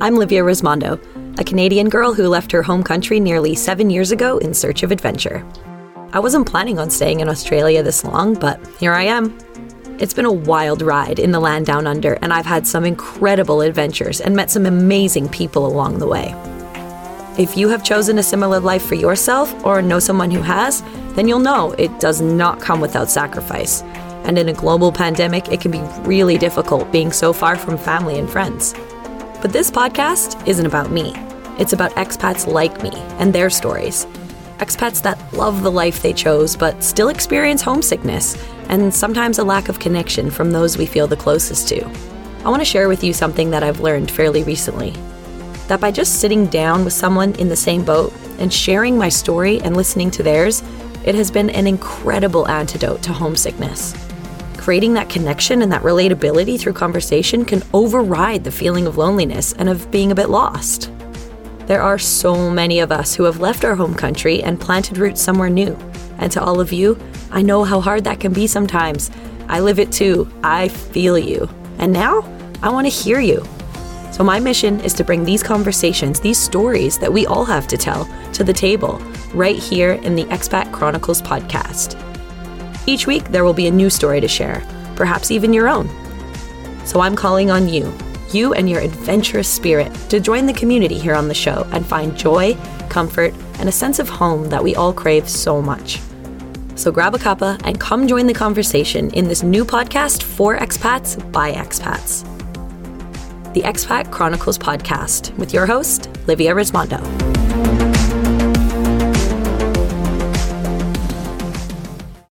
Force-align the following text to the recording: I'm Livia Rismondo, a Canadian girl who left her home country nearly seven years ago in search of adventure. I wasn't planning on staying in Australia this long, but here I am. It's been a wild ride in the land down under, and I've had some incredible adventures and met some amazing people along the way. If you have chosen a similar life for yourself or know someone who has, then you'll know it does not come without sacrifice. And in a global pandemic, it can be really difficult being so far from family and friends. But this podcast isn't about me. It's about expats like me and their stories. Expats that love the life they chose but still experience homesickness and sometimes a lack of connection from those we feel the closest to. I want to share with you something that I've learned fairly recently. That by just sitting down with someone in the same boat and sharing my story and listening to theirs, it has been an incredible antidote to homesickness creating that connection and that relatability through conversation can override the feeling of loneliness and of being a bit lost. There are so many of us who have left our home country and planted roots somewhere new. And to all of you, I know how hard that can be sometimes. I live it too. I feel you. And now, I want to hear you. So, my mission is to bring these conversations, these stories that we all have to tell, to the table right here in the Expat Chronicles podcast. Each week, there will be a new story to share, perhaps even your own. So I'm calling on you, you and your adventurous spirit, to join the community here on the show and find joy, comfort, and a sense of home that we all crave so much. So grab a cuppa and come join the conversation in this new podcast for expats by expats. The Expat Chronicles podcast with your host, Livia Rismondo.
I'm 0.00 0.16
Livia 0.16 0.42
Rismondo, 0.42 0.98
a 1.38 1.44
Canadian 1.44 1.88
girl 1.88 2.12
who 2.12 2.26
left 2.26 2.50
her 2.50 2.64
home 2.64 2.82
country 2.82 3.20
nearly 3.20 3.54
seven 3.54 3.90
years 3.90 4.10
ago 4.10 4.38
in 4.38 4.52
search 4.52 4.82
of 4.82 4.90
adventure. 4.90 5.46
I 6.12 6.18
wasn't 6.18 6.48
planning 6.48 6.80
on 6.80 6.90
staying 6.90 7.20
in 7.20 7.28
Australia 7.28 7.80
this 7.80 8.02
long, 8.02 8.34
but 8.34 8.58
here 8.80 8.92
I 8.92 9.04
am. 9.04 9.38
It's 10.00 10.12
been 10.12 10.24
a 10.24 10.32
wild 10.32 10.82
ride 10.82 11.20
in 11.20 11.30
the 11.30 11.38
land 11.38 11.66
down 11.66 11.86
under, 11.86 12.14
and 12.14 12.32
I've 12.32 12.44
had 12.44 12.66
some 12.66 12.84
incredible 12.84 13.60
adventures 13.60 14.20
and 14.20 14.34
met 14.34 14.50
some 14.50 14.66
amazing 14.66 15.28
people 15.28 15.64
along 15.64 16.00
the 16.00 16.08
way. 16.08 16.34
If 17.38 17.56
you 17.56 17.68
have 17.68 17.84
chosen 17.84 18.18
a 18.18 18.22
similar 18.24 18.58
life 18.58 18.84
for 18.84 18.96
yourself 18.96 19.54
or 19.64 19.80
know 19.80 20.00
someone 20.00 20.32
who 20.32 20.42
has, 20.42 20.82
then 21.14 21.28
you'll 21.28 21.38
know 21.38 21.70
it 21.78 22.00
does 22.00 22.20
not 22.20 22.60
come 22.60 22.80
without 22.80 23.10
sacrifice. 23.10 23.82
And 24.24 24.38
in 24.38 24.48
a 24.48 24.54
global 24.54 24.90
pandemic, 24.90 25.52
it 25.52 25.60
can 25.60 25.70
be 25.70 25.82
really 26.00 26.36
difficult 26.36 26.90
being 26.90 27.12
so 27.12 27.32
far 27.32 27.54
from 27.54 27.78
family 27.78 28.18
and 28.18 28.28
friends. 28.28 28.74
But 29.44 29.52
this 29.52 29.70
podcast 29.70 30.48
isn't 30.48 30.64
about 30.64 30.90
me. 30.90 31.12
It's 31.58 31.74
about 31.74 31.92
expats 31.96 32.50
like 32.50 32.82
me 32.82 32.92
and 33.18 33.30
their 33.30 33.50
stories. 33.50 34.06
Expats 34.56 35.02
that 35.02 35.20
love 35.34 35.62
the 35.62 35.70
life 35.70 36.00
they 36.00 36.14
chose 36.14 36.56
but 36.56 36.82
still 36.82 37.10
experience 37.10 37.60
homesickness 37.60 38.42
and 38.70 38.94
sometimes 38.94 39.38
a 39.38 39.44
lack 39.44 39.68
of 39.68 39.80
connection 39.80 40.30
from 40.30 40.50
those 40.50 40.78
we 40.78 40.86
feel 40.86 41.06
the 41.06 41.14
closest 41.14 41.68
to. 41.68 41.84
I 42.42 42.48
want 42.48 42.62
to 42.62 42.64
share 42.64 42.88
with 42.88 43.04
you 43.04 43.12
something 43.12 43.50
that 43.50 43.62
I've 43.62 43.80
learned 43.80 44.10
fairly 44.10 44.44
recently. 44.44 44.92
That 45.68 45.78
by 45.78 45.90
just 45.90 46.22
sitting 46.22 46.46
down 46.46 46.82
with 46.82 46.94
someone 46.94 47.34
in 47.34 47.50
the 47.50 47.54
same 47.54 47.84
boat 47.84 48.14
and 48.38 48.50
sharing 48.50 48.96
my 48.96 49.10
story 49.10 49.60
and 49.60 49.76
listening 49.76 50.10
to 50.12 50.22
theirs, 50.22 50.62
it 51.04 51.14
has 51.14 51.30
been 51.30 51.50
an 51.50 51.66
incredible 51.66 52.48
antidote 52.48 53.02
to 53.02 53.12
homesickness 53.12 54.03
creating 54.64 54.94
that 54.94 55.10
connection 55.10 55.60
and 55.60 55.70
that 55.70 55.82
relatability 55.82 56.58
through 56.58 56.72
conversation 56.72 57.44
can 57.44 57.62
override 57.74 58.42
the 58.44 58.50
feeling 58.50 58.86
of 58.86 58.96
loneliness 58.96 59.52
and 59.58 59.68
of 59.68 59.90
being 59.90 60.10
a 60.10 60.14
bit 60.14 60.30
lost. 60.30 60.90
There 61.66 61.82
are 61.82 61.98
so 61.98 62.48
many 62.48 62.80
of 62.80 62.90
us 62.90 63.14
who 63.14 63.24
have 63.24 63.40
left 63.40 63.62
our 63.62 63.74
home 63.74 63.94
country 63.94 64.42
and 64.42 64.58
planted 64.58 64.96
roots 64.96 65.20
somewhere 65.20 65.50
new. 65.50 65.76
And 66.16 66.32
to 66.32 66.42
all 66.42 66.60
of 66.60 66.72
you, 66.72 66.98
I 67.30 67.42
know 67.42 67.62
how 67.62 67.78
hard 67.78 68.04
that 68.04 68.20
can 68.20 68.32
be 68.32 68.46
sometimes. 68.46 69.10
I 69.48 69.60
live 69.60 69.78
it 69.78 69.92
too. 69.92 70.32
I 70.42 70.68
feel 70.68 71.18
you. 71.18 71.46
And 71.76 71.92
now, 71.92 72.22
I 72.62 72.70
want 72.70 72.86
to 72.86 72.90
hear 72.90 73.20
you. 73.20 73.44
So, 74.12 74.24
my 74.24 74.40
mission 74.40 74.80
is 74.80 74.94
to 74.94 75.04
bring 75.04 75.26
these 75.26 75.42
conversations, 75.42 76.20
these 76.20 76.38
stories 76.38 76.98
that 77.00 77.12
we 77.12 77.26
all 77.26 77.44
have 77.44 77.68
to 77.68 77.76
tell, 77.76 78.08
to 78.32 78.42
the 78.42 78.54
table 78.54 78.96
right 79.34 79.58
here 79.58 79.92
in 79.92 80.16
the 80.16 80.24
Expat 80.24 80.72
Chronicles 80.72 81.20
podcast. 81.20 82.00
Each 82.86 83.06
week, 83.06 83.24
there 83.28 83.44
will 83.44 83.54
be 83.54 83.66
a 83.66 83.70
new 83.70 83.88
story 83.88 84.20
to 84.20 84.28
share, 84.28 84.62
perhaps 84.96 85.30
even 85.30 85.52
your 85.52 85.68
own. 85.68 85.88
So 86.84 87.00
I'm 87.00 87.16
calling 87.16 87.50
on 87.50 87.68
you, 87.68 87.92
you 88.30 88.52
and 88.52 88.68
your 88.68 88.80
adventurous 88.80 89.48
spirit, 89.48 89.92
to 90.10 90.20
join 90.20 90.46
the 90.46 90.52
community 90.52 90.98
here 90.98 91.14
on 91.14 91.28
the 91.28 91.34
show 91.34 91.66
and 91.72 91.86
find 91.86 92.16
joy, 92.16 92.56
comfort, 92.90 93.32
and 93.58 93.68
a 93.68 93.72
sense 93.72 93.98
of 93.98 94.08
home 94.08 94.48
that 94.50 94.62
we 94.62 94.74
all 94.74 94.92
crave 94.92 95.28
so 95.28 95.62
much. 95.62 96.00
So 96.74 96.90
grab 96.90 97.14
a 97.14 97.18
cuppa 97.18 97.60
and 97.64 97.80
come 97.80 98.06
join 98.06 98.26
the 98.26 98.34
conversation 98.34 99.10
in 99.12 99.28
this 99.28 99.42
new 99.42 99.64
podcast 99.64 100.22
for 100.22 100.58
expats 100.58 101.16
by 101.32 101.52
expats. 101.52 102.24
The 103.54 103.62
Expat 103.62 104.10
Chronicles 104.10 104.58
podcast 104.58 105.34
with 105.38 105.54
your 105.54 105.66
host, 105.66 106.10
Livia 106.26 106.52
Rismondo. 106.52 107.33